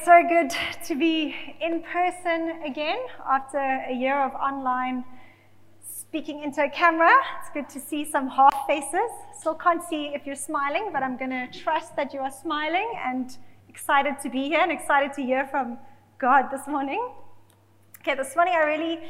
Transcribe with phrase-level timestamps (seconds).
[0.00, 0.50] it's so good
[0.84, 2.98] to be in person again
[3.28, 5.04] after a year of online
[5.82, 7.14] speaking into a camera.
[7.40, 9.10] It's good to see some half faces.
[9.38, 12.90] Still can't see if you're smiling, but I'm going to trust that you are smiling
[13.04, 13.36] and
[13.68, 15.76] excited to be here and excited to hear from
[16.18, 17.06] God this morning.
[18.00, 19.00] Okay, this morning I really,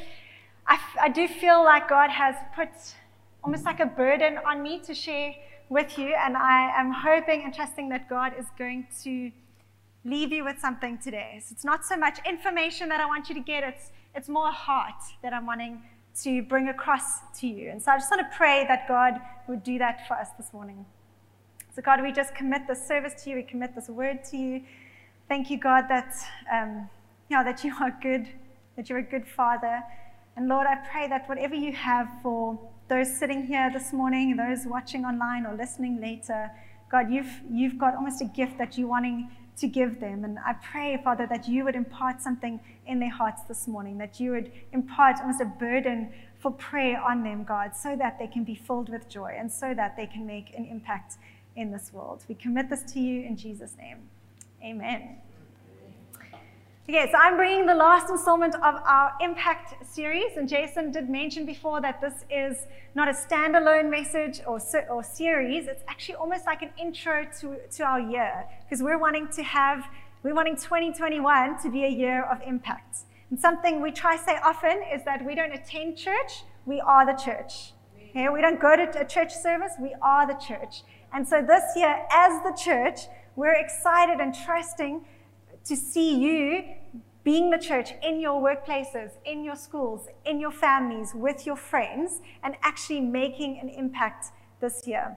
[0.66, 2.70] I, I do feel like God has put
[3.44, 5.34] almost like a burden on me to share
[5.68, 9.30] with you, and I am hoping and trusting that God is going to
[10.04, 11.42] leave you with something today.
[11.44, 14.50] So it's not so much information that I want you to get, it's, it's more
[14.50, 15.82] heart that I'm wanting
[16.22, 17.70] to bring across to you.
[17.70, 20.52] And so I just want to pray that God would do that for us this
[20.52, 20.84] morning.
[21.74, 24.62] So, God, we just commit this service to you, we commit this word to you.
[25.28, 26.14] Thank you, God, that,
[26.52, 26.88] um,
[27.28, 28.26] you know, that you are good,
[28.76, 29.80] that you're a good Father.
[30.36, 34.66] And Lord, I pray that whatever you have for those sitting here this morning, those
[34.66, 36.50] watching online or listening later,
[36.90, 39.30] God, you've, you've got almost a gift that you're wanting
[39.60, 40.24] to give them.
[40.24, 44.18] And I pray, Father, that you would impart something in their hearts this morning, that
[44.18, 48.44] you would impart almost a burden for prayer on them, God, so that they can
[48.44, 51.14] be filled with joy and so that they can make an impact
[51.56, 52.24] in this world.
[52.28, 53.98] We commit this to you in Jesus' name.
[54.64, 55.18] Amen.
[56.90, 61.46] Okay, so I'm bringing the last installment of our Impact series, and Jason did mention
[61.46, 62.66] before that this is
[62.96, 64.58] not a standalone message or,
[64.90, 65.68] or series.
[65.68, 69.86] It's actually almost like an intro to, to our year, because we're wanting to have,
[70.24, 73.02] we're wanting 2021 to be a year of impact.
[73.30, 77.06] And something we try to say often is that we don't attend church, we are
[77.06, 77.72] the church.
[78.10, 80.82] Okay, we don't go to a church service, we are the church.
[81.12, 83.02] And so this year, as the church,
[83.36, 85.04] we're excited and trusting
[85.64, 86.64] to see you
[87.22, 92.20] being the church in your workplaces, in your schools, in your families, with your friends,
[92.42, 94.26] and actually making an impact
[94.60, 95.16] this year.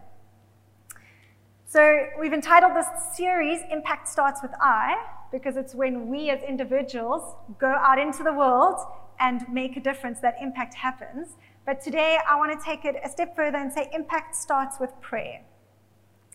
[1.65, 4.95] So, we've entitled this series Impact Starts with I,
[5.31, 8.79] because it's when we as individuals go out into the world
[9.19, 11.29] and make a difference that impact happens.
[11.65, 14.91] But today, I want to take it a step further and say impact starts with
[15.01, 15.41] prayer.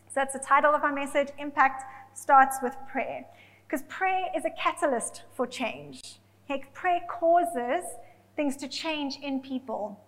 [0.07, 3.25] So, that's the title of our message Impact Starts with Prayer.
[3.69, 6.21] Because prayer is a catalyst for change.
[6.51, 6.65] Okay?
[6.73, 7.85] Prayer causes
[8.35, 10.01] things to change in people,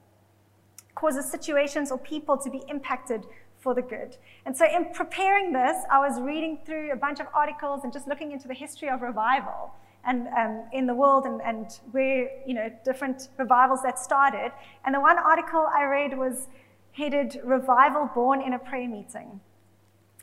[0.94, 3.26] causes situations or people to be impacted
[3.58, 4.16] for the good.
[4.46, 8.08] And so, in preparing this, I was reading through a bunch of articles and just
[8.08, 9.74] looking into the history of revival
[10.06, 14.52] and um, in the world and, and where you know different revivals that started.
[14.86, 16.48] And the one article I read was
[16.92, 19.40] headed "Revival Born in a Prayer Meeting,"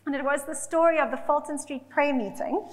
[0.08, 2.68] and it was the story of the Fulton Street prayer meeting.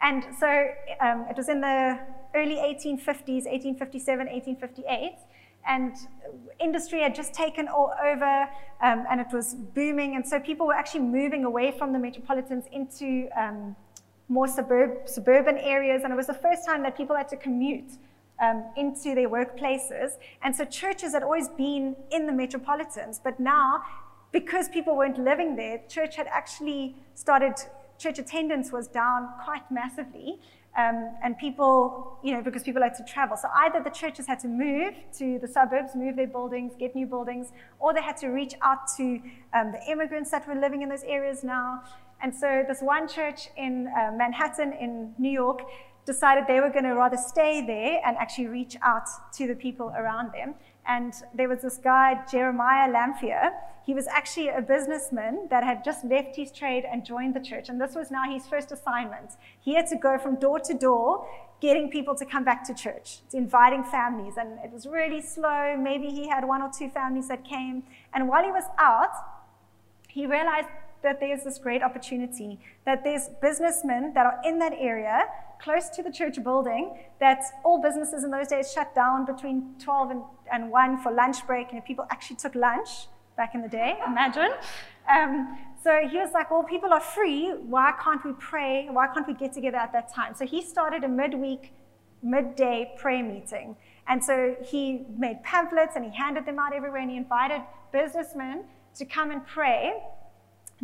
[0.00, 0.68] And so
[1.00, 1.98] um, it was in the
[2.34, 5.16] early 1850s, 1857, 1858,
[5.66, 5.94] and
[6.60, 8.48] industry had just taken all over
[8.82, 10.16] um, and it was booming.
[10.16, 13.76] And so people were actually moving away from the metropolitans into um,
[14.28, 16.02] more suburb, suburban areas.
[16.04, 17.92] And it was the first time that people had to commute
[18.40, 20.12] um, into their workplaces.
[20.42, 23.82] And so churches had always been in the metropolitans, but now,
[24.32, 27.54] because people weren't living there, church had actually started
[27.98, 30.38] church attendance was down quite massively.
[30.76, 33.36] Um, and people, you know, because people had to travel.
[33.36, 37.06] So either the churches had to move to the suburbs, move their buildings, get new
[37.06, 37.50] buildings,
[37.80, 39.20] or they had to reach out to
[39.54, 41.82] um, the immigrants that were living in those areas now.
[42.22, 45.62] And so this one church in uh, Manhattan in New York
[46.04, 49.92] decided they were going to rather stay there and actually reach out to the people
[49.96, 50.54] around them.
[50.86, 53.50] And there was this guy, Jeremiah Lanphier.
[53.88, 57.70] He was actually a businessman that had just left his trade and joined the church.
[57.70, 59.30] And this was now his first assignment.
[59.60, 61.26] He had to go from door to door,
[61.62, 64.34] getting people to come back to church, inviting families.
[64.36, 65.74] And it was really slow.
[65.74, 67.82] Maybe he had one or two families that came.
[68.12, 69.14] And while he was out,
[70.06, 70.68] he realized
[71.02, 75.28] that there's this great opportunity, that there's businessmen that are in that area
[75.62, 80.10] close to the church building that all businesses in those days shut down between 12
[80.10, 81.72] and, and 1 for lunch break.
[81.72, 83.08] And people actually took lunch
[83.38, 84.52] back in the day, imagine.
[85.08, 87.52] Um, so he was like, well, people are free.
[87.74, 88.88] Why can't we pray?
[88.90, 90.34] Why can't we get together at that time?
[90.34, 91.72] So he started a midweek,
[92.22, 93.76] midday prayer meeting.
[94.08, 97.62] And so he made pamphlets and he handed them out everywhere and he invited
[97.92, 98.64] businessmen
[98.96, 100.02] to come and pray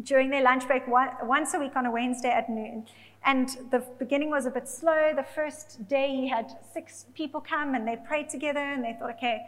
[0.03, 2.87] during their lunch break once a week on a Wednesday at noon.
[3.25, 5.13] And the beginning was a bit slow.
[5.15, 9.11] The first day he had six people come and they prayed together and they thought,
[9.13, 9.41] okay,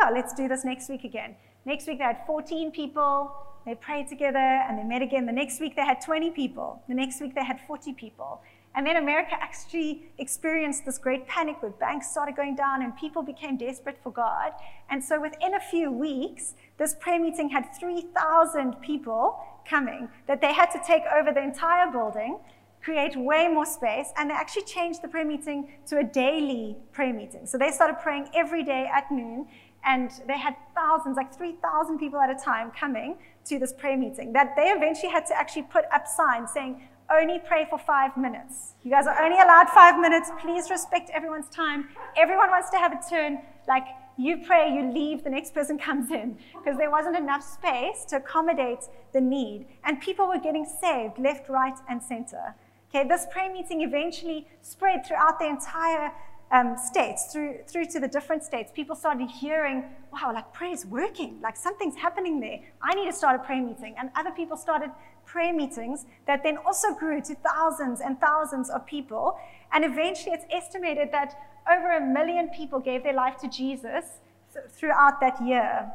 [0.00, 1.34] yeah, let's do this next week again.
[1.64, 3.32] Next week they had 14 people.
[3.64, 5.24] They prayed together and they met again.
[5.26, 6.82] The next week they had 20 people.
[6.88, 8.42] The next week they had 40 people.
[8.76, 13.22] And then America actually experienced this great panic where banks started going down and people
[13.22, 14.52] became desperate for God.
[14.90, 20.52] And so within a few weeks, this prayer meeting had 3,000 people coming that they
[20.52, 22.38] had to take over the entire building,
[22.82, 27.14] create way more space, and they actually changed the prayer meeting to a daily prayer
[27.14, 27.46] meeting.
[27.46, 29.46] So they started praying every day at noon,
[29.84, 33.16] and they had thousands, like 3,000 people at a time coming
[33.46, 37.38] to this prayer meeting that they eventually had to actually put up signs saying, only
[37.38, 38.74] pray for five minutes.
[38.82, 40.30] You guys are only allowed five minutes.
[40.40, 41.88] Please respect everyone's time.
[42.16, 43.38] Everyone wants to have a turn.
[43.68, 43.84] Like
[44.16, 48.16] you pray, you leave, the next person comes in because there wasn't enough space to
[48.16, 49.66] accommodate the need.
[49.84, 52.54] And people were getting saved left, right, and center.
[52.88, 56.12] Okay, this prayer meeting eventually spread throughout the entire
[56.50, 60.86] um, states, through, through to the different states, people started hearing, wow, like prayer is
[60.86, 62.60] working, like something's happening there.
[62.82, 63.94] I need to start a prayer meeting.
[63.98, 64.90] And other people started
[65.24, 69.38] prayer meetings that then also grew to thousands and thousands of people.
[69.72, 71.34] And eventually, it's estimated that
[71.70, 74.04] over a million people gave their life to Jesus
[74.70, 75.90] throughout that year.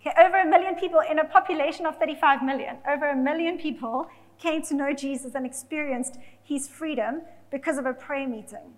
[0.00, 4.06] Okay, over a million people in a population of 35 million, over a million people
[4.38, 8.74] came to know Jesus and experienced his freedom because of a prayer meeting.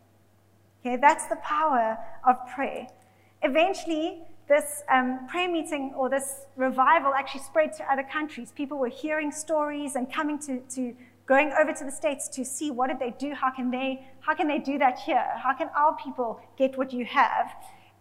[0.87, 2.87] Okay, that's the power of prayer.
[3.43, 8.53] Eventually, this um, prayer meeting or this revival actually spread to other countries.
[8.53, 10.95] People were hearing stories and coming to, to
[11.27, 14.33] going over to the states to see what did they do how can they how
[14.33, 17.51] can they do that here how can our people get what you have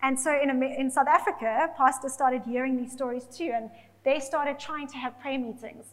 [0.04, 3.72] and so in, in south africa pastors started hearing these stories too and
[4.04, 5.86] they started trying to have prayer meetings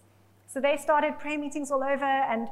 [0.47, 2.49] so they started prayer meetings all over and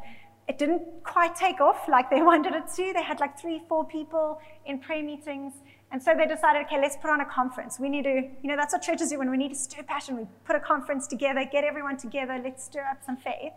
[0.48, 3.84] it didn't quite take off like they wanted it to they had like three four
[3.84, 5.54] people in prayer meetings
[5.92, 7.80] and so they decided, okay, let's put on a conference.
[7.80, 10.16] We need to, you know, that's what churches do when we need to stir passion.
[10.16, 13.52] We put a conference together, get everyone together, let's stir up some faith.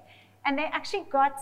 [0.45, 1.39] And they actually got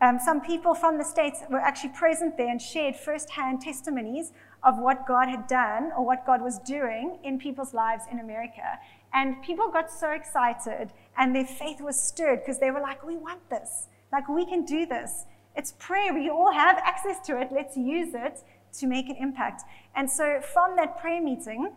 [0.00, 4.32] um, some people from the States that were actually present there and shared firsthand testimonies
[4.62, 8.78] of what God had done or what God was doing in people's lives in America.
[9.12, 13.16] And people got so excited and their faith was stirred because they were like, we
[13.16, 13.88] want this.
[14.12, 15.24] Like, we can do this.
[15.56, 16.14] It's prayer.
[16.14, 17.48] We all have access to it.
[17.52, 18.42] Let's use it
[18.78, 19.62] to make an impact.
[19.94, 21.72] And so from that prayer meeting,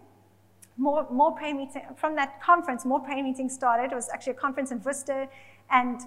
[0.78, 3.92] more, more prayer meeting, from that conference, more prayer meetings started.
[3.92, 5.28] It was actually a conference in Worcester.
[5.70, 6.02] And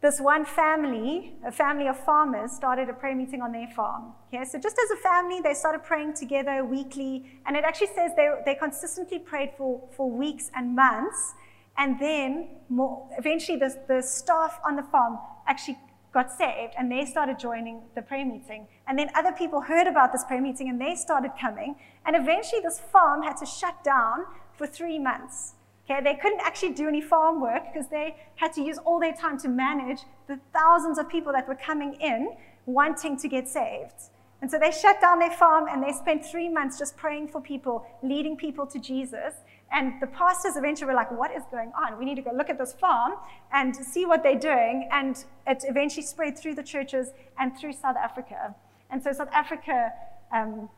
[0.00, 4.12] this one family, a family of farmers, started a prayer meeting on their farm.
[4.32, 7.40] Okay, so just as a family, they started praying together weekly.
[7.46, 11.34] And it actually says they, they consistently prayed for, for weeks and months.
[11.78, 15.78] And then more, eventually the, the staff on the farm actually
[16.12, 18.66] got saved and they started joining the prayer meeting.
[18.86, 21.76] And then other people heard about this prayer meeting and they started coming.
[22.04, 25.54] And eventually, this farm had to shut down for three months.
[25.88, 29.14] Okay, they couldn't actually do any farm work because they had to use all their
[29.14, 32.36] time to manage the thousands of people that were coming in
[32.66, 34.10] wanting to get saved.
[34.40, 37.40] And so they shut down their farm and they spent three months just praying for
[37.40, 39.34] people, leading people to Jesus.
[39.70, 41.98] And the pastors eventually were like, What is going on?
[41.98, 43.14] We need to go look at this farm
[43.52, 44.88] and see what they're doing.
[44.90, 48.54] And it eventually spread through the churches and through South Africa.
[48.90, 49.92] And so South Africa
[50.32, 50.68] um,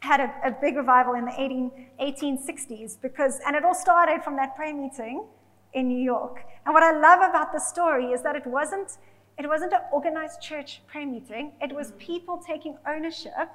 [0.00, 4.36] had a, a, big revival in the 18, 1860s because, and it all started from
[4.36, 5.24] that prayer meeting
[5.72, 6.44] in New York.
[6.64, 8.98] And what I love about the story is that it wasn't,
[9.38, 13.48] it wasn't an organized church prayer meeting, it was people taking ownership,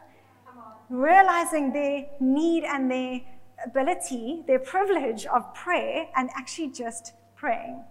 [0.90, 3.22] realizing their need and their
[3.66, 7.84] ability, their privilege of prayer, and actually just praying.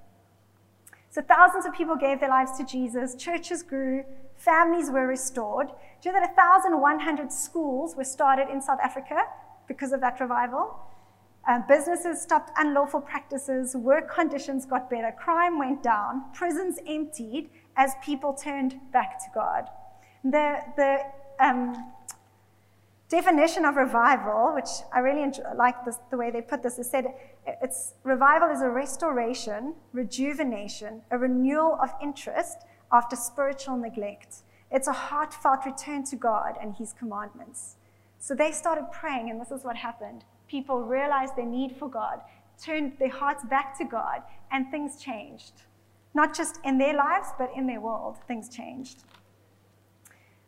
[1.11, 4.05] So thousands of people gave their lives to Jesus, churches grew,
[4.37, 5.69] families were restored.
[6.01, 9.25] Do you know that 1,100 schools were started in South Africa
[9.67, 10.79] because of that revival?
[11.49, 17.93] Uh, businesses stopped unlawful practices, work conditions got better, crime went down, prisons emptied as
[18.05, 19.69] people turned back to God.
[20.25, 20.99] The, the
[21.41, 21.93] um,
[23.09, 27.07] definition of revival, which I really like this, the way they put this, is said
[27.47, 32.59] it's revival is a restoration, rejuvenation, a renewal of interest
[32.93, 34.37] after spiritual neglect.
[34.71, 37.77] It's a heartfelt return to God and His commandments.
[38.19, 40.25] So they started praying, and this is what happened.
[40.49, 42.21] People realized their need for God,
[42.62, 45.53] turned their hearts back to God, and things changed.
[46.15, 49.05] Not just in their lives, but in their world, things changed.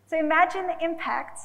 [0.07, 1.39] So imagine the impact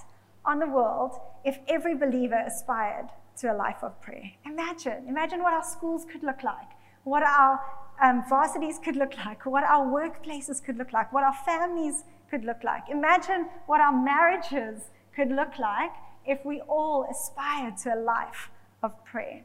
[0.46, 4.32] on the world if every believer aspired to a life of prayer.
[4.46, 6.70] Imagine, imagine what our schools could look like,
[7.04, 7.60] what our
[8.02, 12.44] um, varsities could look like, what our workplaces could look like, what our families could
[12.44, 12.84] look like.
[12.90, 15.92] Imagine what our marriages could look like
[16.26, 18.50] if we all aspired to a life
[18.84, 19.44] of prayer.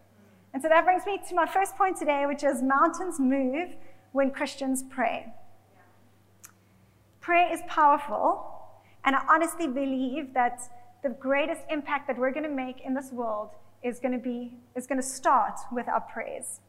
[0.52, 3.76] And so that brings me to my first point today, which is mountains move
[4.12, 5.32] when Christians pray.
[7.20, 8.46] Prayer is powerful,
[9.04, 10.60] and I honestly believe that
[11.02, 13.50] the greatest impact that we're going to make in this world
[13.82, 16.60] is going to be is going to start with our praise.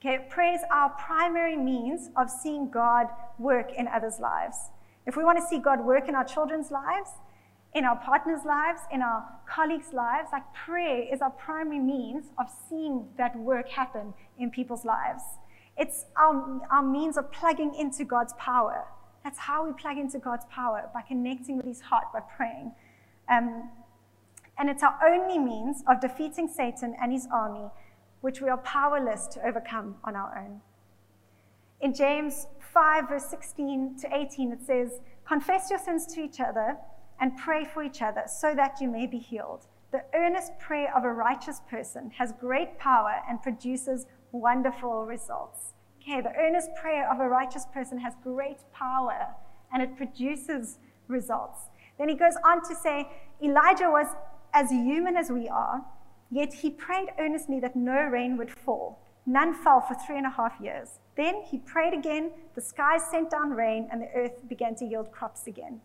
[0.00, 3.06] Okay, prayer is our primary means of seeing God
[3.38, 4.56] work in others' lives.
[5.06, 7.10] If we want to see God work in our children's lives,
[7.74, 12.46] in our partners' lives, in our colleagues' lives, like prayer is our primary means of
[12.68, 15.22] seeing that work happen in people's lives.
[15.76, 18.86] It's our, our means of plugging into God's power.
[19.22, 22.72] That's how we plug into God's power, by connecting with His heart, by praying.
[23.30, 23.70] Um,
[24.58, 27.68] and it's our only means of defeating Satan and his army,
[28.20, 30.60] which we are powerless to overcome on our own.
[31.80, 36.76] In James 5, verse 16 to 18, it says, Confess your sins to each other
[37.20, 39.66] and pray for each other so that you may be healed.
[39.92, 45.72] The earnest prayer of a righteous person has great power and produces wonderful results.
[46.02, 49.34] Okay, the earnest prayer of a righteous person has great power
[49.72, 51.69] and it produces results.
[52.00, 53.06] Then he goes on to say,
[53.42, 54.06] Elijah was
[54.54, 55.84] as human as we are,
[56.30, 58.98] yet he prayed earnestly that no rain would fall.
[59.26, 60.98] None fell for three and a half years.
[61.14, 65.12] Then he prayed again, the skies sent down rain, and the earth began to yield
[65.12, 65.82] crops again.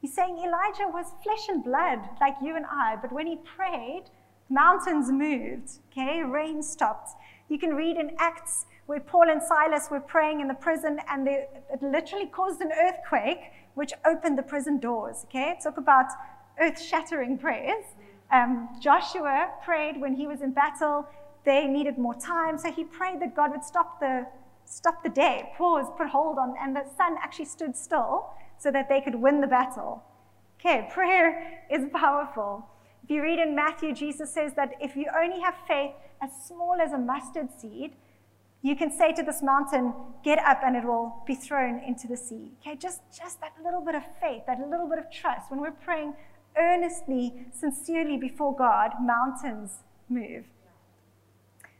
[0.00, 4.04] He's saying Elijah was flesh and blood like you and I, but when he prayed,
[4.48, 6.22] mountains moved, okay?
[6.22, 7.10] Rain stopped.
[7.50, 11.26] You can read in Acts where Paul and Silas were praying in the prison and
[11.26, 15.56] they, it literally caused an earthquake which opened the prison doors, okay?
[15.62, 16.06] Talk about
[16.60, 17.84] earth shattering prayers.
[18.32, 21.06] Um, Joshua prayed when he was in battle.
[21.44, 24.26] They needed more time, so he prayed that God would stop the,
[24.64, 28.88] stop the day, pause, put hold on, and the sun actually stood still so that
[28.88, 30.02] they could win the battle.
[30.58, 32.68] Okay, prayer is powerful.
[33.04, 36.78] If you read in Matthew, Jesus says that if you only have faith as small
[36.80, 37.92] as a mustard seed,
[38.62, 42.16] you can say to this mountain, Get up, and it will be thrown into the
[42.16, 42.50] sea.
[42.60, 45.50] Okay, just, just that little bit of faith, that little bit of trust.
[45.50, 46.14] When we're praying
[46.56, 50.44] earnestly, sincerely before God, mountains move.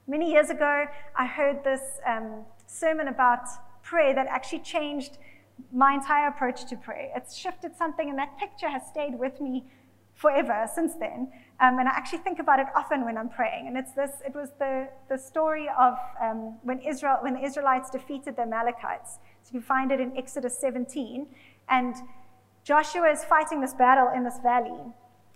[0.06, 3.48] Many years ago, I heard this um, sermon about
[3.82, 5.18] prayer that actually changed
[5.72, 7.10] my entire approach to prayer.
[7.16, 9.64] It's shifted something, and that picture has stayed with me
[10.18, 11.30] forever since then.
[11.60, 13.68] Um, and I actually think about it often when I'm praying.
[13.68, 17.88] And it's this, it was the, the story of um, when, Israel, when the Israelites
[17.90, 19.18] defeated the Amalekites.
[19.42, 21.26] So you find it in Exodus 17.
[21.68, 21.94] And
[22.64, 24.92] Joshua is fighting this battle in this valley.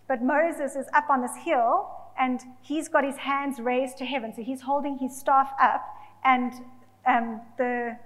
[0.08, 4.34] But Moses is up on this hill, and he's got his hands raised to heaven.
[4.34, 5.82] So he's holding his staff up,
[6.24, 6.52] and
[7.06, 7.96] um, the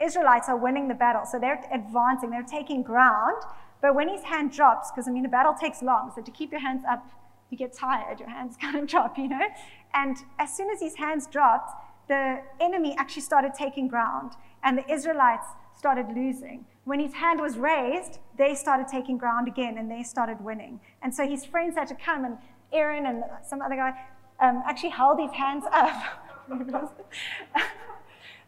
[0.00, 1.26] Israelites are winning the battle.
[1.26, 3.42] So they're advancing, they're taking ground.
[3.80, 6.50] But when his hand drops, because I mean, the battle takes long, so to keep
[6.50, 7.04] your hands up,
[7.50, 9.46] you get tired, your hands kind of drop, you know?
[9.94, 11.72] And as soon as his hands dropped,
[12.08, 14.32] the enemy actually started taking ground,
[14.62, 15.46] and the Israelites
[15.76, 16.66] started losing.
[16.84, 20.80] When his hand was raised, they started taking ground again, and they started winning.
[21.02, 22.38] And so his friends had to come, and
[22.72, 23.92] Aaron and some other guy
[24.40, 26.02] um, actually held his hands up.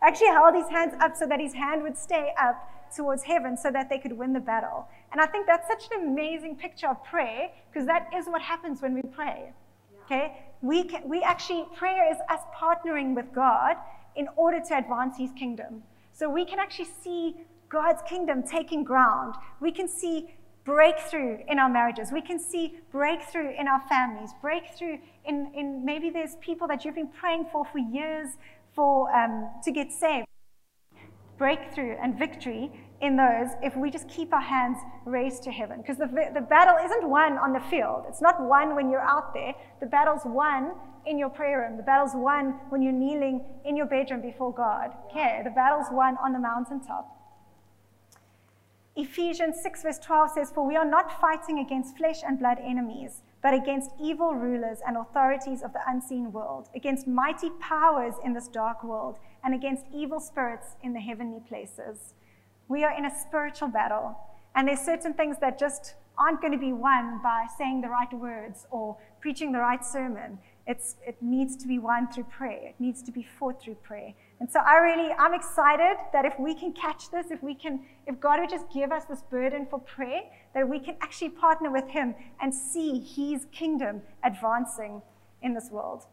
[0.02, 3.70] actually held his hands up so that his hand would stay up towards heaven so
[3.70, 4.88] that they could win the battle.
[5.12, 8.80] And I think that's such an amazing picture of prayer because that is what happens
[8.80, 9.52] when we pray.
[10.04, 10.36] Okay?
[10.62, 13.76] We, can, we actually, prayer is us partnering with God
[14.16, 15.82] in order to advance his kingdom.
[16.12, 17.36] So we can actually see
[17.68, 19.34] God's kingdom taking ground.
[19.60, 20.34] We can see
[20.64, 22.10] breakthrough in our marriages.
[22.12, 26.94] We can see breakthrough in our families, breakthrough in, in maybe there's people that you've
[26.94, 28.28] been praying for for years
[28.74, 30.26] for, um, to get saved.
[31.38, 32.70] Breakthrough and victory
[33.00, 35.80] in those if we just keep our hands raised to heaven.
[35.80, 39.34] Because the, the battle isn't won on the field, it's not won when you're out
[39.34, 39.54] there.
[39.80, 40.72] The battle's won
[41.06, 41.76] in your prayer room.
[41.76, 44.92] The battle's won when you're kneeling in your bedroom before God.
[45.10, 47.18] Okay, the battle's won on the mountaintop.
[48.94, 53.22] Ephesians 6, verse 12 says, For we are not fighting against flesh and blood enemies
[53.42, 58.46] but against evil rulers and authorities of the unseen world, against mighty powers in this
[58.46, 62.14] dark world, and against evil spirits in the heavenly places.
[62.68, 64.16] We are in a spiritual battle,
[64.54, 68.12] and there's certain things that just aren't going to be won by saying the right
[68.12, 70.38] words or preaching the right sermon.
[70.66, 72.68] It's, it needs to be won through prayer.
[72.68, 74.14] It needs to be fought through prayer.
[74.38, 77.84] And so I really, I'm excited that if we can catch this, if we can,
[78.06, 80.22] if God would just give us this burden for prayer,
[80.54, 85.02] that we can actually partner with Him and see His kingdom advancing
[85.42, 86.06] in this world.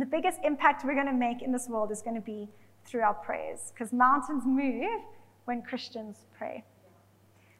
[0.00, 2.48] The biggest impact we're going to make in this world is going to be
[2.86, 5.02] through our prayers, because mountains move
[5.44, 6.64] when Christians pray.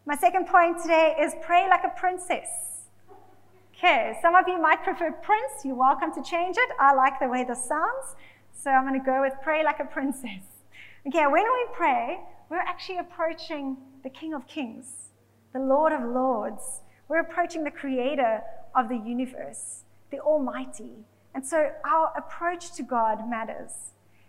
[0.06, 2.48] My second point today is pray like a princess.
[3.76, 5.66] Okay, some of you might prefer prince.
[5.66, 6.70] You're welcome to change it.
[6.80, 8.16] I like the way this sounds.
[8.58, 10.64] So I'm going to go with pray like a princess.
[11.06, 15.10] Okay, when we pray, we're actually approaching the King of Kings,
[15.52, 16.80] the Lord of Lords.
[17.06, 18.40] We're approaching the creator
[18.74, 21.04] of the universe, the Almighty.
[21.34, 23.72] And so our approach to God matters.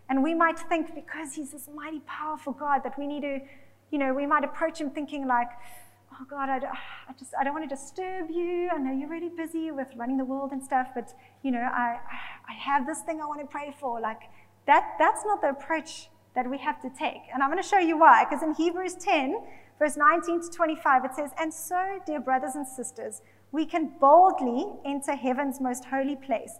[0.09, 3.39] And we might think because he's this mighty, powerful God that we need to,
[3.91, 5.49] you know, we might approach him thinking like,
[6.13, 8.69] oh God, I, I just, I don't want to disturb you.
[8.73, 11.97] I know you're really busy with running the world and stuff, but, you know, I,
[12.47, 13.99] I have this thing I want to pray for.
[13.99, 14.23] Like,
[14.67, 17.21] that, that's not the approach that we have to take.
[17.33, 18.25] And I'm going to show you why.
[18.25, 19.41] Because in Hebrews 10,
[19.79, 24.65] verse 19 to 25, it says, And so, dear brothers and sisters, we can boldly
[24.85, 26.59] enter heaven's most holy place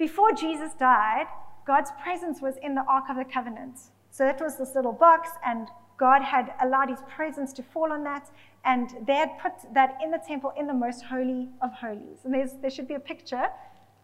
[0.00, 1.26] before Jesus died,
[1.66, 3.78] God's presence was in the Ark of the Covenant.
[4.10, 8.02] So it was this little box, and God had allowed his presence to fall on
[8.04, 8.30] that,
[8.64, 12.20] and they had put that in the temple in the most holy of holies.
[12.24, 13.48] And there should be a picture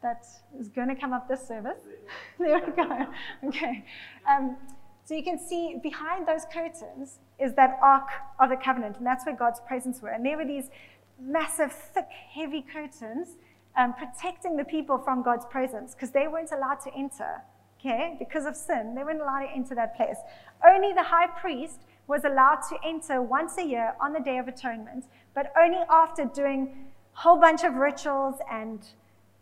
[0.03, 0.27] that
[0.61, 1.81] is going to come up this service.
[2.39, 3.07] there we go.
[3.45, 3.83] Okay.
[4.31, 4.59] Um,
[5.07, 9.25] so you can see behind those curtains is that Ark of the Covenant, and that's
[9.25, 10.11] where God's presence were.
[10.11, 10.69] And there were these
[11.19, 13.29] massive, thick, heavy curtains
[13.77, 17.43] um, protecting the people from God's presence because they weren't allowed to enter.
[17.79, 20.17] Okay, because of sin, they weren't allowed to enter that place.
[20.67, 24.49] Only the high priest was allowed to enter once a year on the Day of
[24.49, 25.05] Atonement,
[25.35, 28.81] but only after doing a whole bunch of rituals and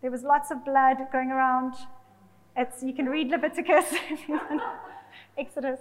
[0.02, 1.74] there was lots of blood going around.
[2.56, 4.62] It's, you can read Leviticus if you want.
[5.38, 5.80] Exodus.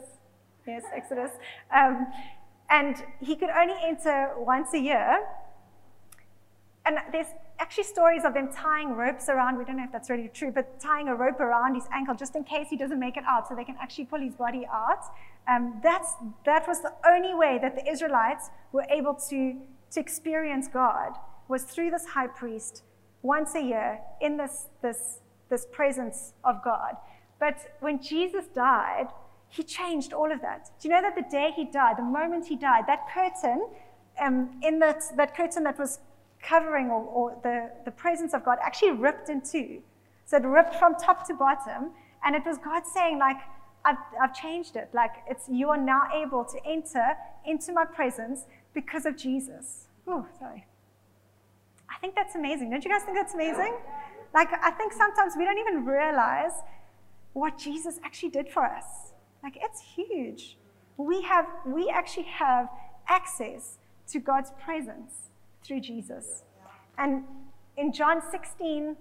[0.66, 1.32] Yes, Exodus.
[1.76, 2.08] Um,
[2.70, 5.26] and he could only enter once a year.
[6.86, 7.28] And there's
[7.60, 9.58] actually stories of them tying ropes around.
[9.58, 12.36] We don't know if that's really true, but tying a rope around his ankle just
[12.36, 15.04] in case he doesn't make it out, so they can actually pull his body out.
[15.48, 16.14] Um, that's,
[16.46, 19.56] that was the only way that the Israelites were able to,
[19.92, 21.14] to experience God
[21.48, 22.84] was through this high priest
[23.22, 26.96] once a year in this, this, this presence of God.
[27.40, 29.08] But when Jesus died,
[29.50, 30.72] he changed all of that.
[30.80, 33.68] Do you know that the day he died, the moment he died, that curtain,
[34.20, 36.00] um, in that, that curtain that was
[36.48, 39.82] covering or, or the, the presence of God actually ripped in two.
[40.26, 41.92] So it ripped from top to bottom,
[42.24, 43.38] and it was God saying, like,
[43.86, 44.90] I've, I've changed it.
[44.94, 49.88] Like, it's you are now able to enter into my presence because of Jesus.
[50.08, 50.66] Oh, sorry.
[51.90, 52.70] I think that's amazing.
[52.70, 53.76] Don't you guys think that's amazing?
[54.34, 56.54] Like, I think sometimes we don't even realize
[57.34, 59.14] what Jesus actually did for us.
[59.44, 60.58] Like, it's huge.
[60.98, 62.70] We have, we actually have
[63.08, 63.78] access
[64.08, 65.30] to God's presence
[65.64, 66.44] through Jesus.
[66.98, 67.24] And
[67.78, 68.96] in John 16,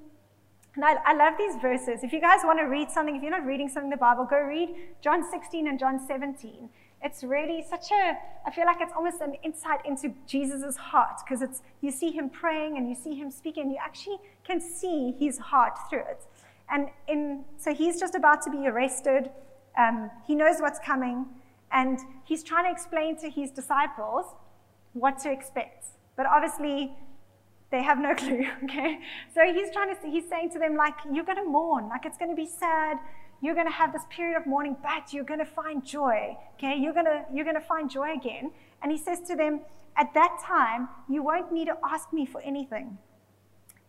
[0.75, 2.03] and I, I, love these verses.
[2.03, 4.25] If you guys want to read something, if you're not reading something in the Bible,
[4.25, 4.71] go read
[5.03, 6.71] John 16 and John 17.
[7.05, 11.43] It's really such a, I feel like it's almost an insight into Jesus' heart because
[11.43, 15.37] it's, you see him praying and you see him speaking, you actually can see his
[15.39, 16.25] heart through it.
[16.71, 19.31] And in, so he's just about to be arrested.
[19.77, 21.27] Um, he knows what's coming,
[21.71, 24.27] and he's trying to explain to his disciples
[24.93, 25.87] what to expect.
[26.17, 26.93] But obviously,
[27.71, 28.99] they have no clue, okay?
[29.35, 32.37] So he's trying to, he's saying to them, like, you're to mourn, like, it's to
[32.37, 32.99] be sad.
[33.41, 36.77] You're to have this period of mourning, but you're to find joy, okay?
[36.79, 38.53] You're to, you're to find joy again.
[38.83, 39.63] And he says to them,
[39.97, 42.99] at that time, you won't need to ask me for anything.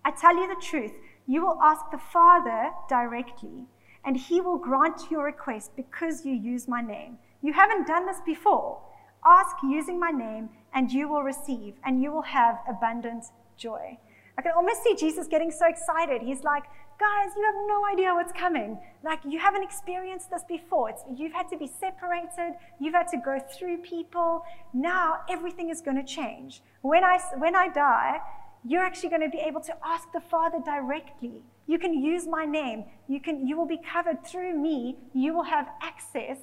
[0.03, 0.93] I tell you the truth,
[1.27, 3.67] you will ask the Father directly,
[4.03, 7.19] and he will grant your request because you use my name.
[7.41, 8.81] You haven't done this before.
[9.25, 13.25] Ask using my name, and you will receive, and you will have abundant
[13.57, 13.97] joy.
[14.37, 16.21] I can almost see Jesus getting so excited.
[16.21, 16.63] He's like,
[16.99, 18.79] guys, you have no idea what's coming.
[19.03, 20.89] Like, you haven't experienced this before.
[20.89, 24.43] It's, you've had to be separated, you've had to go through people.
[24.73, 26.61] Now, everything is going to change.
[26.81, 28.19] When I, when I die,
[28.65, 31.43] you're actually going to be able to ask the Father directly.
[31.67, 32.85] You can use my name.
[33.07, 34.97] You, can, you will be covered through me.
[35.13, 36.37] You will have access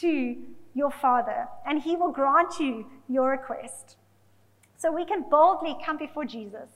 [0.00, 0.36] to
[0.76, 3.96] your Father, and He will grant you your request.
[4.76, 6.68] So we can boldly come before Jesus.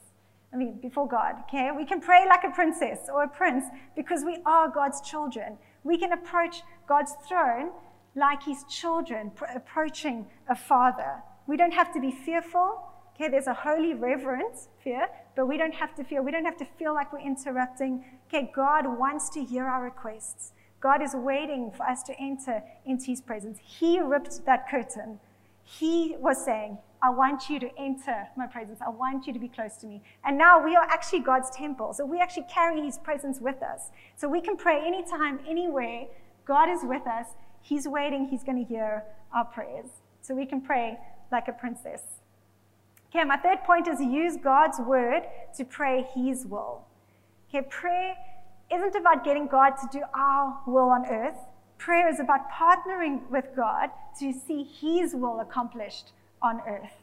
[0.51, 1.69] I mean, before God, okay?
[1.75, 3.63] We can pray like a princess or a prince
[3.95, 5.57] because we are God's children.
[5.83, 7.69] We can approach God's throne
[8.15, 11.21] like his children, pr- approaching a father.
[11.47, 12.81] We don't have to be fearful,
[13.13, 13.29] okay?
[13.29, 16.21] There's a holy reverence, fear, but we don't have to fear.
[16.23, 18.03] We don't have to feel like we're interrupting.
[18.27, 20.53] Okay, God wants to hear our requests.
[20.81, 23.59] God is waiting for us to enter into his presence.
[23.63, 25.19] He ripped that curtain
[25.63, 28.79] he was saying, I want you to enter my presence.
[28.85, 30.01] I want you to be close to me.
[30.23, 31.93] And now we are actually God's temple.
[31.93, 33.89] So we actually carry his presence with us.
[34.15, 36.07] So we can pray anytime, anywhere.
[36.45, 37.27] God is with us.
[37.61, 38.27] He's waiting.
[38.27, 39.87] He's going to hear our prayers.
[40.21, 40.99] So we can pray
[41.31, 42.01] like a princess.
[43.09, 45.23] Okay, my third point is use God's word
[45.57, 46.85] to pray his will.
[47.49, 48.15] Okay, prayer
[48.73, 51.37] isn't about getting God to do our will on earth.
[51.77, 56.93] Prayer is about partnering with God to see his will accomplished on earth.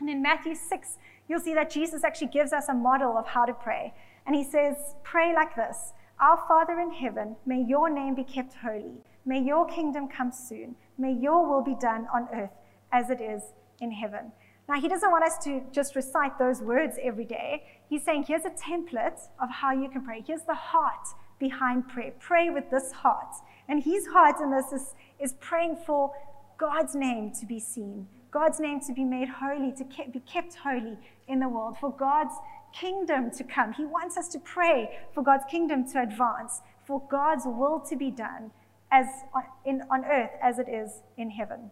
[0.00, 3.44] And in Matthew 6, you'll see that Jesus actually gives us a model of how
[3.44, 3.94] to pray.
[4.26, 8.54] And he says, Pray like this Our Father in heaven, may your name be kept
[8.54, 9.02] holy.
[9.24, 10.74] May your kingdom come soon.
[10.98, 12.50] May your will be done on earth
[12.90, 13.42] as it is
[13.80, 14.32] in heaven.
[14.68, 17.64] Now, he doesn't want us to just recite those words every day.
[17.92, 20.24] He's saying, here's a template of how you can pray.
[20.26, 22.14] Here's the heart behind prayer.
[22.20, 23.34] Pray with this heart.
[23.68, 26.10] And his heart in this is, is praying for
[26.56, 30.96] God's name to be seen, God's name to be made holy, to be kept holy
[31.28, 32.32] in the world, for God's
[32.72, 33.74] kingdom to come.
[33.74, 38.10] He wants us to pray for God's kingdom to advance, for God's will to be
[38.10, 38.52] done
[38.90, 41.70] as on, in, on earth as it is in heaven.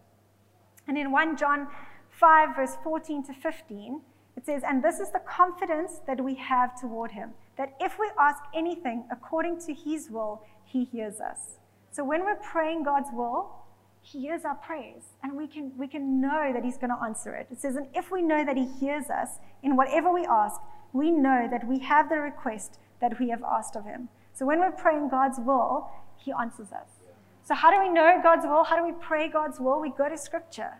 [0.87, 1.67] And in 1 John
[2.11, 4.01] 5, verse 14 to 15,
[4.37, 8.09] it says, And this is the confidence that we have toward him, that if we
[8.19, 11.57] ask anything according to his will, he hears us.
[11.91, 13.51] So when we're praying God's will,
[14.01, 17.35] he hears our prayers, and we can, we can know that he's going to answer
[17.35, 17.47] it.
[17.51, 20.59] It says, And if we know that he hears us in whatever we ask,
[20.93, 24.09] we know that we have the request that we have asked of him.
[24.33, 26.87] So when we're praying God's will, he answers us.
[27.43, 28.63] So, how do we know God's will?
[28.63, 29.81] How do we pray God's will?
[29.81, 30.73] We go to Scripture.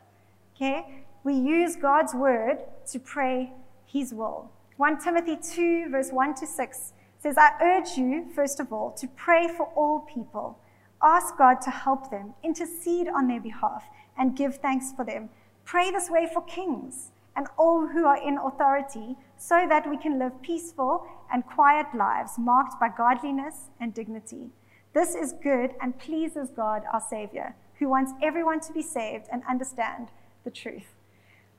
[0.55, 1.03] Okay?
[1.23, 2.59] We use God's word
[2.91, 3.53] to pray
[3.85, 4.51] his will.
[4.77, 9.07] 1 Timothy 2, verse 1 to 6 says, I urge you, first of all, to
[9.07, 10.57] pray for all people.
[11.03, 13.83] Ask God to help them, intercede on their behalf,
[14.17, 15.29] and give thanks for them.
[15.63, 20.19] Pray this way for kings and all who are in authority, so that we can
[20.19, 24.49] live peaceful and quiet lives marked by godliness and dignity.
[24.93, 29.43] This is good and pleases God, our Savior, who wants everyone to be saved and
[29.49, 30.09] understand
[30.43, 30.95] the truth.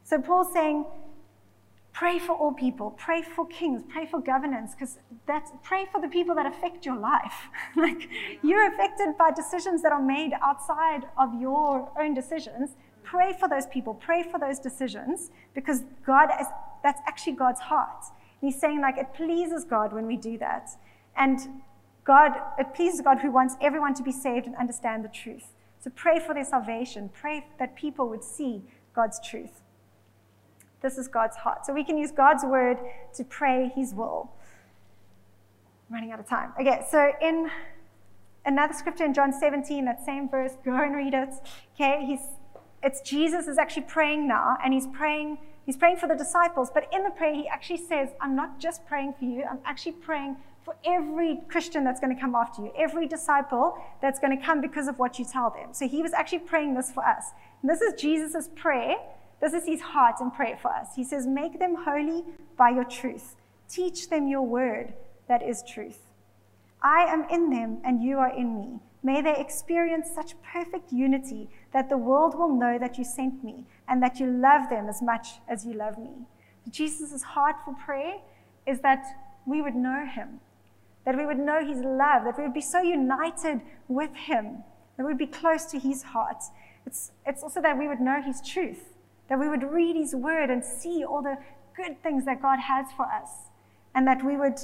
[0.05, 0.85] So Paul's saying,
[1.93, 6.09] pray for all people, pray for kings, pray for governance, because that's pray for the
[6.09, 7.49] people that affect your life.
[7.77, 8.09] like
[8.43, 12.71] you're affected by decisions that are made outside of your own decisions.
[13.05, 16.47] Pray for those people, pray for those decisions, because God is
[16.83, 18.05] that's actually God's heart.
[18.41, 20.71] And he's saying, like, it pleases God when we do that.
[21.17, 21.39] And
[22.05, 25.53] God, it pleases God who wants everyone to be saved and understand the truth.
[25.79, 27.11] So pray for their salvation.
[27.13, 28.63] Pray that people would see
[28.95, 29.62] God's truth.
[30.83, 31.65] This is God's heart.
[31.65, 32.79] So we can use God's word
[33.15, 34.31] to pray his will.
[35.89, 36.53] I'm running out of time.
[36.61, 37.51] Okay, so in
[38.45, 41.31] another scripture in John 17, that same verse, go and read it.
[41.75, 42.21] Okay, he's
[42.83, 46.89] it's Jesus is actually praying now, and he's praying, he's praying for the disciples, but
[46.93, 50.37] in the prayer, he actually says, I'm not just praying for you, I'm actually praying
[50.65, 54.61] for every Christian that's going to come after you, every disciple that's going to come
[54.61, 55.73] because of what you tell them.
[55.73, 57.27] So he was actually praying this for us.
[57.63, 58.97] And this is Jesus' prayer.
[59.43, 60.95] This is his heart and prayer for us.
[60.95, 62.25] He says, Make them holy
[62.57, 63.35] by your truth.
[63.69, 64.95] Teach them your word
[65.29, 65.99] that is truth.
[66.81, 68.79] I am in them and you are in me.
[69.03, 73.67] May they experience such perfect unity that the world will know that you sent me
[73.89, 76.13] and that you love them as much as you love me.
[76.71, 78.19] Jesus' heart for prayer
[78.65, 79.05] is that
[79.45, 80.41] we would know him,
[81.05, 84.63] that we would know his love, that we would be so united with him,
[84.97, 86.45] that we would be close to his heart.
[86.87, 88.92] It's, it's also that we would know his truth,
[89.33, 91.39] that we would read his word and see all the
[91.75, 93.31] good things that God has for us,
[93.95, 94.61] and that we would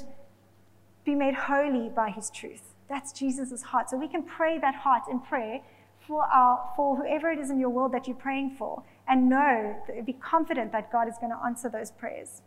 [1.07, 2.75] be made holy by his truth.
[2.87, 3.89] That's Jesus' heart.
[3.89, 5.63] So we can pray that heart in prayer
[6.07, 9.75] for, our, for whoever it is in your world that you're praying for, and know,
[10.05, 12.43] be confident that God is going to answer those prayers.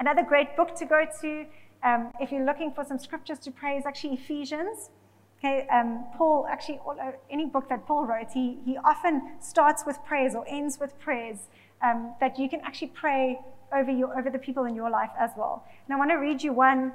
[0.00, 1.46] Another great book to go to
[1.84, 4.90] um, if you're looking for some scriptures to pray, is actually Ephesians.
[5.38, 9.84] Okay, um, Paul, actually, all, uh, any book that Paul wrote, he, he often starts
[9.86, 11.38] with prayers or ends with prayers
[11.80, 13.38] um, that you can actually pray
[13.72, 15.64] over, your, over the people in your life as well.
[15.86, 16.92] And I want to read you one.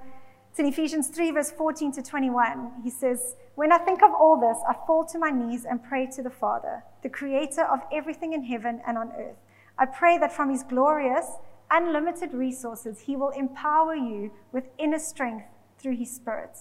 [0.49, 2.81] It's in Ephesians 3, verse 14 to 21.
[2.83, 6.07] He says, When I think of all this, I fall to my knees and pray
[6.15, 9.37] to the Father, the creator of everything in heaven and on earth.
[9.79, 11.25] I pray that from his glorious
[11.73, 15.45] unlimited resources, He will empower you with inner strength
[15.79, 16.59] through His Spirit.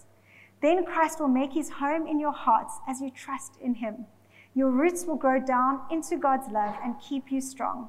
[0.63, 4.07] Then Christ will make His home in your hearts as you trust in Him.
[4.55, 7.89] Your roots will grow down into God's love and keep you strong.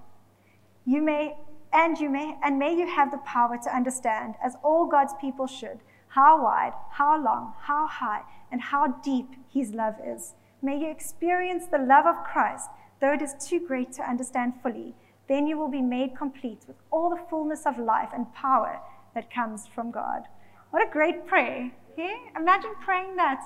[0.86, 1.38] You may,
[1.72, 5.48] and you may, and may you have the power to understand, as all God's people
[5.48, 10.34] should, how wide, how long, how high, and how deep His love is.
[10.62, 12.70] May you experience the love of Christ
[13.04, 14.96] though it is too great to understand fully,
[15.28, 18.80] then you will be made complete with all the fullness of life and power
[19.14, 20.24] that comes from God.
[20.72, 21.72] What a great prayer.
[21.98, 22.14] Yeah?
[22.36, 23.42] Imagine praying that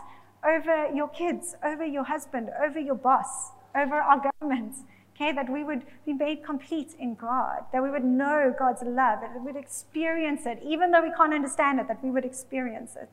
[0.46, 4.76] over your kids, over your husband, over your boss, over our government.
[5.16, 9.20] Okay, that we would be made complete in God, that we would know God's love,
[9.22, 12.96] that we would experience it, even though we can't understand it, that we would experience
[12.96, 13.10] it.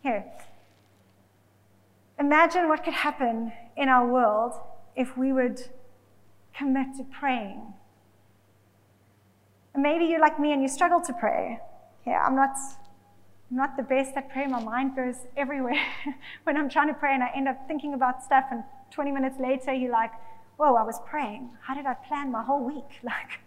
[0.00, 0.24] Here,
[2.20, 4.52] imagine what could happen in our world
[4.94, 5.60] if we would
[6.56, 7.74] commit to praying.
[9.76, 11.58] Maybe you're like me and you struggle to pray.
[12.06, 12.56] Yeah, I'm not,
[13.54, 14.50] I'm not the best at praying.
[14.50, 15.80] My mind goes everywhere
[16.42, 18.46] when I'm trying to pray, and I end up thinking about stuff.
[18.50, 20.10] And 20 minutes later, you're like,
[20.56, 21.50] "Whoa, I was praying.
[21.62, 23.38] How did I plan my whole week?" Like,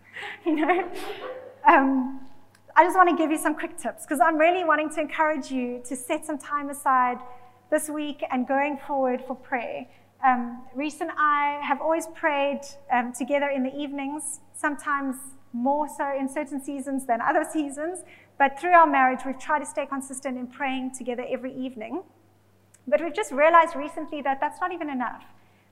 [0.46, 0.90] you know.
[1.68, 2.22] Um,
[2.74, 5.52] I just want to give you some quick tips because I'm really wanting to encourage
[5.52, 7.18] you to set some time aside
[7.70, 9.88] this week and going forward for prayer.
[10.26, 12.62] Um, Reese and I have always prayed
[12.94, 15.18] um, together in the evenings, sometimes
[15.52, 18.04] more so in certain seasons than other seasons.
[18.38, 22.04] But through our marriage, we've tried to stay consistent in praying together every evening.
[22.88, 25.24] But we've just realized recently that that's not even enough.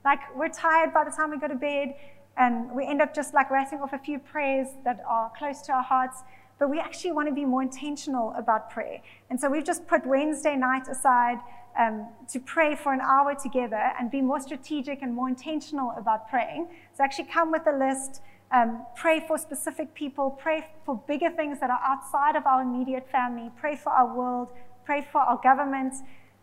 [0.04, 1.96] Like, we're tired by the time we go to bed,
[2.38, 5.72] and we end up just like writing off a few prayers that are close to
[5.72, 6.24] our hearts.
[6.60, 9.02] But we actually want to be more intentional about prayer.
[9.30, 11.40] And so we've just put Wednesday night aside
[11.78, 16.30] um, to pray for an hour together and be more strategic and more intentional about
[16.30, 16.68] praying.
[16.94, 21.60] So actually come with a list, um, pray for specific people, pray for bigger things
[21.60, 24.50] that are outside of our immediate family, pray for our world,
[24.86, 25.96] pray for our government,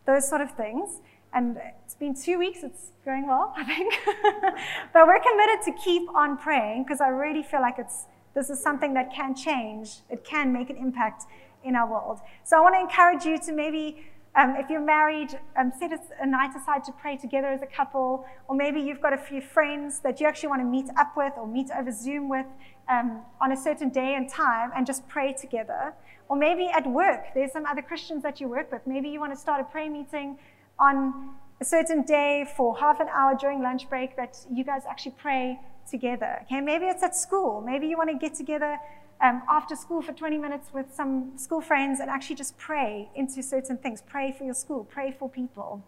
[0.07, 1.01] those sort of things.
[1.33, 3.95] And it's been two weeks, it's going well, I think.
[4.93, 8.63] but we're committed to keep on praying because I really feel like it's this is
[8.63, 11.25] something that can change, it can make an impact
[11.65, 12.21] in our world.
[12.45, 14.05] So I want to encourage you to maybe
[14.35, 18.25] um, if you're married, um, set a night aside to pray together as a couple,
[18.49, 21.35] or maybe you've got a few friends that you actually want to meet up with
[21.37, 22.47] or meet over Zoom with
[22.89, 25.93] um, on a certain day and time and just pray together.
[26.31, 28.87] Or maybe at work, there's some other Christians that you work with.
[28.87, 30.39] Maybe you want to start a prayer meeting
[30.79, 35.15] on a certain day for half an hour during lunch break that you guys actually
[35.19, 36.39] pray together.
[36.45, 37.61] Okay, maybe it's at school.
[37.61, 38.79] Maybe you want to get together
[39.23, 43.43] um, after school for 20 minutes with some school friends and actually just pray into
[43.43, 44.03] certain things.
[44.03, 45.83] Pray for your school, pray for people.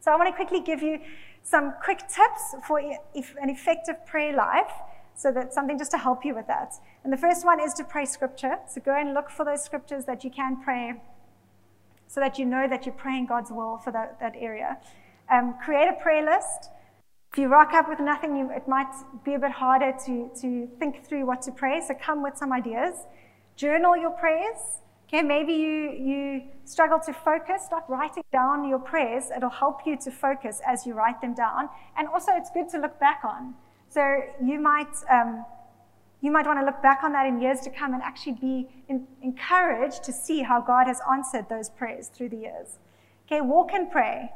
[0.00, 0.98] So I want to quickly give you
[1.42, 4.70] some quick tips for an effective prayer life.
[5.14, 6.74] So that's something just to help you with that.
[7.02, 8.56] And the first one is to pray scripture.
[8.68, 10.94] So go and look for those scriptures that you can pray
[12.08, 14.78] so that you know that you're praying God's will for that, that area.
[15.30, 16.70] Um, create a prayer list.
[17.32, 18.92] If you rock up with nothing, you, it might
[19.24, 21.80] be a bit harder to, to think through what to pray.
[21.80, 22.94] So come with some ideas.
[23.54, 24.80] Journal your prayers.
[25.06, 27.62] Okay, maybe you, you struggle to focus.
[27.66, 29.24] Start writing down your prayers.
[29.36, 31.68] It'll help you to focus as you write them down.
[31.96, 33.54] And also, it's good to look back on.
[33.88, 35.44] So you might, um,
[36.20, 38.68] you might want to look back on that in years to come and actually be
[38.88, 42.78] in, encouraged to see how God has answered those prayers through the years.
[43.26, 44.32] Okay, walk and pray.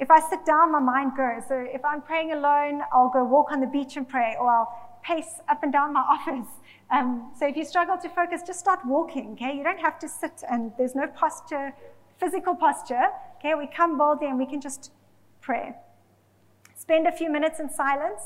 [0.00, 1.46] If I sit down, my mind goes.
[1.46, 5.00] So if I'm praying alone, I'll go walk on the beach and pray, or I'll
[5.04, 6.48] pace up and down my office.
[6.90, 9.54] Um, so if you struggle to focus, just start walking, okay?
[9.54, 11.74] You don't have to sit and there's no posture,
[12.18, 13.08] physical posture,
[13.38, 13.54] okay?
[13.54, 14.90] We come boldly and we can just
[15.42, 15.74] pray.
[16.74, 18.22] Spend a few minutes in silence.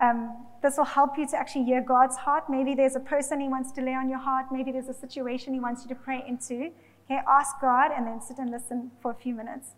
[0.00, 2.44] Um, this will help you to actually hear God's heart.
[2.48, 4.46] Maybe there's a person He wants to lay on your heart.
[4.50, 6.72] Maybe there's a situation He wants you to pray into.
[7.04, 9.68] Okay, ask God and then sit and listen for a few minutes.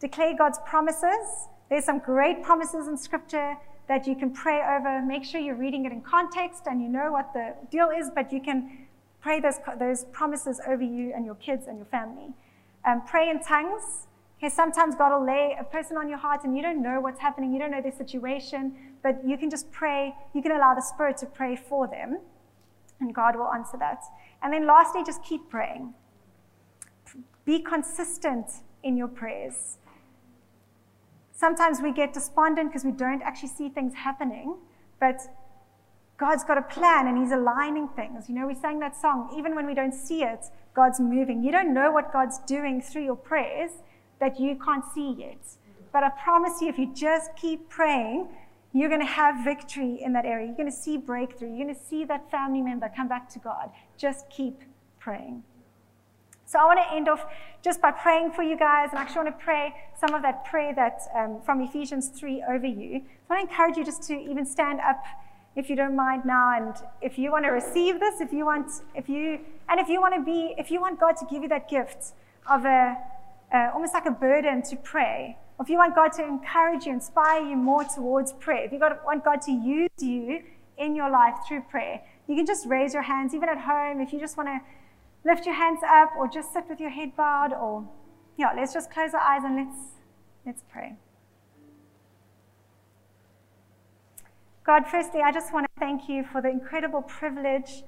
[0.00, 1.48] Declare God's promises.
[1.68, 3.56] There's some great promises in Scripture
[3.88, 5.02] that you can pray over.
[5.02, 8.32] Make sure you're reading it in context and you know what the deal is, but
[8.32, 8.86] you can
[9.20, 12.28] pray those, those promises over you and your kids and your family.
[12.84, 14.06] Um, pray in tongues.
[14.38, 17.20] Okay, sometimes God will lay a person on your heart and you don't know what's
[17.20, 20.14] happening, you don't know their situation, but you can just pray.
[20.32, 22.20] You can allow the Spirit to pray for them,
[23.00, 24.04] and God will answer that.
[24.40, 25.92] And then lastly, just keep praying.
[27.44, 28.46] Be consistent
[28.84, 29.78] in your prayers.
[31.38, 34.56] Sometimes we get despondent because we don't actually see things happening,
[34.98, 35.20] but
[36.16, 38.28] God's got a plan and He's aligning things.
[38.28, 41.44] You know, we sang that song, even when we don't see it, God's moving.
[41.44, 43.70] You don't know what God's doing through your prayers
[44.18, 45.38] that you can't see yet.
[45.92, 48.26] But I promise you, if you just keep praying,
[48.72, 50.48] you're going to have victory in that area.
[50.48, 51.50] You're going to see breakthrough.
[51.50, 53.70] You're going to see that family member come back to God.
[53.96, 54.62] Just keep
[54.98, 55.44] praying.
[56.48, 57.26] So I want to end off
[57.62, 60.46] just by praying for you guys, and I actually want to pray some of that
[60.46, 63.00] prayer that um, from Ephesians 3 over you.
[63.00, 65.04] So I want to encourage you just to even stand up
[65.56, 68.70] if you don't mind now, and if you want to receive this, if you want,
[68.94, 71.50] if you, and if you want to be, if you want God to give you
[71.50, 72.14] that gift
[72.48, 72.96] of a,
[73.52, 77.42] uh, almost like a burden to pray, if you want God to encourage you, inspire
[77.42, 80.44] you more towards prayer, if you want God to use you
[80.78, 84.14] in your life through prayer, you can just raise your hands, even at home, if
[84.14, 84.60] you just want to
[85.24, 87.88] lift your hands up or just sit with your head bowed or
[88.36, 89.78] yeah, let's just close our eyes and let's
[90.46, 90.96] let's pray.
[94.64, 97.84] God, firstly, I just want to thank you for the incredible privilege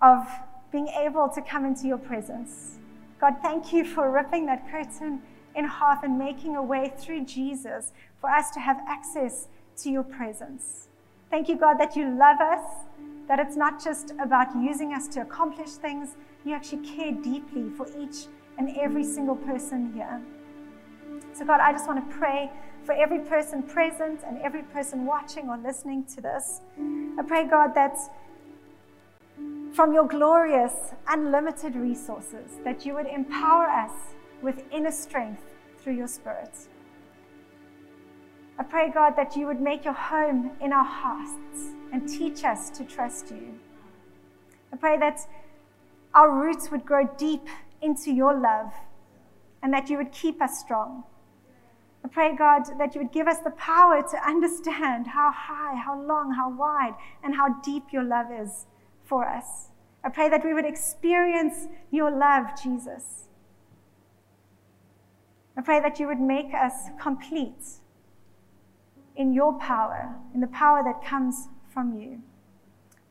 [0.00, 0.26] of
[0.72, 2.78] being able to come into your presence.
[3.20, 5.20] God, thank you for ripping that curtain
[5.54, 9.48] in half and making a way through Jesus for us to have access
[9.78, 10.88] to your presence.
[11.30, 12.64] Thank you, God, that you love us,
[13.28, 16.16] that it's not just about using us to accomplish things,
[16.46, 18.26] you actually care deeply for each
[18.58, 20.22] and every single person here.
[21.32, 22.50] So, God, I just want to pray
[22.84, 26.60] for every person present and every person watching or listening to this.
[27.18, 27.98] I pray, God, that
[29.72, 30.72] from your glorious,
[31.08, 33.92] unlimited resources, that you would empower us
[34.40, 35.42] with inner strength
[35.78, 36.56] through your Spirit.
[38.58, 42.70] I pray, God, that you would make your home in our hearts and teach us
[42.70, 43.58] to trust you.
[44.72, 45.20] I pray that
[46.16, 47.46] our roots would grow deep
[47.82, 48.72] into your love
[49.62, 51.04] and that you would keep us strong.
[52.02, 56.00] I pray, God, that you would give us the power to understand how high, how
[56.00, 58.66] long, how wide, and how deep your love is
[59.04, 59.68] for us.
[60.02, 63.28] I pray that we would experience your love, Jesus.
[65.56, 67.80] I pray that you would make us complete
[69.16, 72.22] in your power, in the power that comes from you.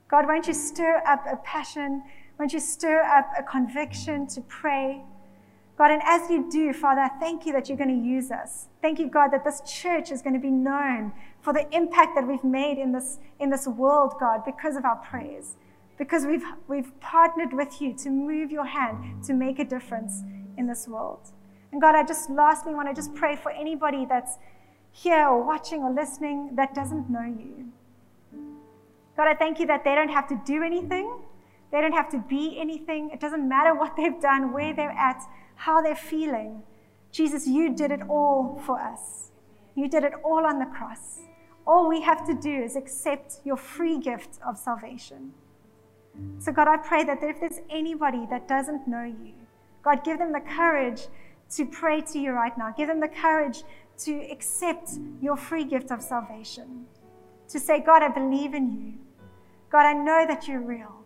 [0.07, 2.03] God, won't you stir up a passion?
[2.37, 5.03] Won't you stir up a conviction to pray?
[5.77, 8.67] God, and as you do, Father, I thank you that you're going to use us.
[8.81, 12.25] Thank you, God, that this church is going to be known for the impact that
[12.25, 15.57] we've made in this, in this world, God, because of our prayers.
[15.97, 20.23] Because we've, we've partnered with you to move your hand to make a difference
[20.57, 21.31] in this world.
[21.71, 24.37] And God, I just lastly want to just pray for anybody that's
[24.91, 27.71] here or watching or listening that doesn't know you.
[29.17, 31.19] God, I thank you that they don't have to do anything.
[31.75, 33.09] They don't have to be anything.
[33.11, 35.21] It doesn't matter what they've done, where they're at
[35.55, 36.63] how they're feeling.
[37.11, 39.31] Jesus, you did it all for us.
[39.75, 41.19] You did it all on the cross.
[41.67, 45.33] All we have to do is accept your free gift of salvation.
[46.39, 49.33] So, God, I pray that if there's anybody that doesn't know you,
[49.83, 51.09] God, give them the courage
[51.57, 52.73] to pray to you right now.
[52.77, 53.65] Give them the courage
[54.05, 56.85] to accept your free gift of salvation.
[57.49, 58.93] To say, God, I believe in you.
[59.69, 61.04] God, I know that you're real.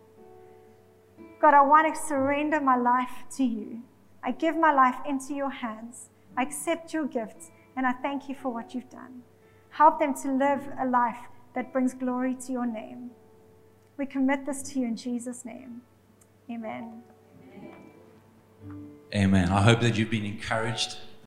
[1.40, 3.82] God, I want to surrender my life to you.
[4.22, 6.10] I give my life into your hands.
[6.36, 9.22] I accept your gifts, and I thank you for what you've done.
[9.70, 11.16] Help them to live a life
[11.54, 13.10] that brings glory to your name.
[13.96, 15.80] We commit this to you in Jesus' name.
[16.50, 17.02] Amen.
[19.14, 19.48] Amen.
[19.48, 20.98] I hope that you've been encouraged